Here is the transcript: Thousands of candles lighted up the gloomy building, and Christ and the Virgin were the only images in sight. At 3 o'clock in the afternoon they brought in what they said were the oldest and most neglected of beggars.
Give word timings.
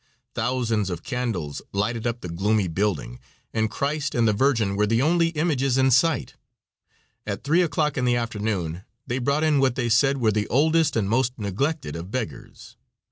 Thousands 0.33 0.89
of 0.89 1.03
candles 1.03 1.61
lighted 1.73 2.07
up 2.07 2.21
the 2.21 2.27
gloomy 2.27 2.67
building, 2.67 3.19
and 3.53 3.69
Christ 3.69 4.15
and 4.15 4.27
the 4.27 4.33
Virgin 4.33 4.75
were 4.75 4.87
the 4.87 4.99
only 4.99 5.27
images 5.27 5.77
in 5.77 5.91
sight. 5.91 6.33
At 7.27 7.43
3 7.43 7.61
o'clock 7.61 7.99
in 7.99 8.05
the 8.05 8.15
afternoon 8.15 8.81
they 9.05 9.19
brought 9.19 9.43
in 9.43 9.59
what 9.59 9.75
they 9.75 9.89
said 9.89 10.17
were 10.17 10.31
the 10.31 10.47
oldest 10.47 10.95
and 10.95 11.07
most 11.07 11.37
neglected 11.37 11.95
of 11.95 12.09
beggars. 12.09 12.77